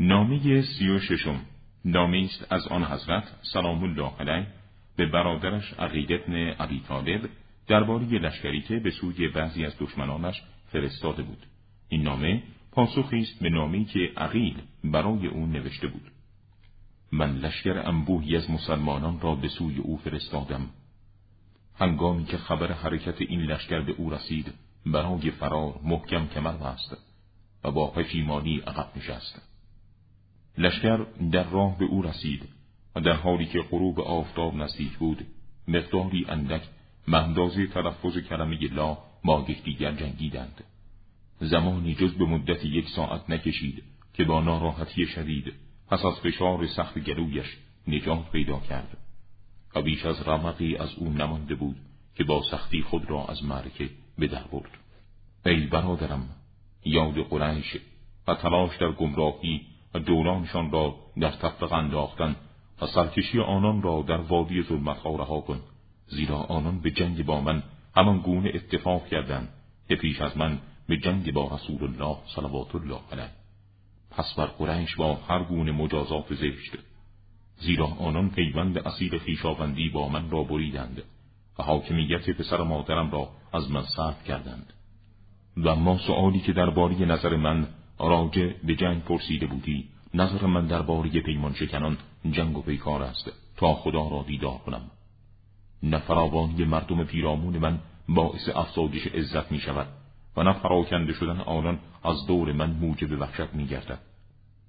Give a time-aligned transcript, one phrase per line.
[0.00, 1.40] نامه سی و ششم.
[1.84, 4.46] نامه است از آن حضرت سلام الله علیه
[4.96, 7.28] به برادرش عقید ابن ابی طالب
[7.66, 11.46] درباره لشکری که به سوی بعضی از دشمنانش فرستاده بود.
[11.88, 16.10] این نامه پاسخی است به نامه‌ای که عقیل برای او نوشته بود.
[17.12, 20.70] من لشکر انبوهی از مسلمانان را به سوی او فرستادم.
[21.78, 24.54] هنگامی که خبر حرکت این لشکر به او رسید
[24.86, 26.96] برای فرار محکم کمر بست
[27.64, 29.55] و با پشیمانی عقب نشست.
[30.58, 32.48] لشکر در راه به او رسید
[32.96, 35.26] و در حالی که غروب آفتاب نزدیک بود
[35.68, 36.62] مقداری اندک
[37.08, 40.64] مهندازه تلفظ کلمه لا با یکدیگر جنگیدند.
[41.40, 43.82] زمانی جز به مدت یک ساعت نکشید
[44.14, 45.52] که با ناراحتی شدید
[45.88, 47.56] پس از فشار سخت گلویش
[47.88, 48.96] نجات پیدا کرد
[49.74, 51.76] و بیش از رمقی از او نمانده بود
[52.14, 54.70] که با سختی خود را از معرکه به در برد.
[55.46, 56.28] ای برادرم
[56.84, 57.76] یاد قریش
[58.28, 62.36] و تلاش در گمراهی و دورانشان را در تفرق انداختن
[62.82, 65.60] و سرکشی آنان را در وادی ظلمتها رها کن.
[66.06, 67.62] زیرا آنان به جنگ با من
[67.96, 69.48] همان گونه اتفاق کردند
[69.88, 73.30] که پیش از من به جنگ با رسول الله صلوات الله علیه.
[74.10, 76.78] پس بر قریش با هر گونه مجازات زشت.
[77.56, 81.02] زیرا آنان پیوند اصیل خیشاوندی با من را بریدند
[81.58, 84.72] و حاکمیت پسر مادرم را از من سرد کردند.
[85.56, 91.10] و ما سؤالی که درباره نظر من راجع به جنگ پرسیده بودی نظر من درباره
[91.20, 91.98] پیمان شکنان
[92.30, 93.32] جنگ و پیکار است.
[93.56, 94.90] تا خدا را دیدار کنم.
[95.82, 99.86] نه فراوانی مردم پیرامون من باعث افزایش عزت می شود
[100.36, 103.98] و نه پراکنده شدن آنان از دور من موجب وحشت می گردد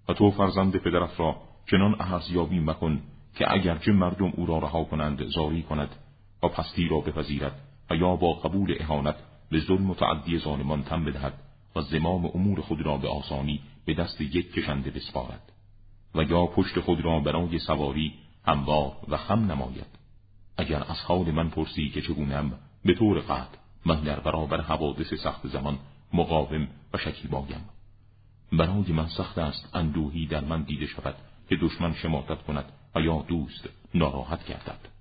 [0.10, 1.36] و تو فرزند پدرت را
[1.72, 3.02] چنان ارزیابی مکن
[3.36, 5.96] که اگرچه مردم او را رها کنند زاری کند
[6.44, 9.16] و پستی را بپذیرد و یا با قبول اهانت
[9.52, 11.34] به ظلم متعدی ظالمان تن بدهد.
[11.78, 15.52] و زمام امور خود را به آسانی به دست یک کشنده بسپارد
[16.16, 18.14] و یا پشت خود را برای سواری
[18.46, 19.88] هموار و خم نماید.
[20.58, 22.52] اگر از حال من پرسی که چگونم
[22.86, 25.80] به طور قطع من در برابر حوادث سخت زمان
[26.14, 27.70] مقاوم و شکیبایم
[28.52, 31.16] برای من سخت است اندوهی در من دیده شود
[31.50, 34.97] که دشمن شماتت کند و یا دوست ناراحت گردد.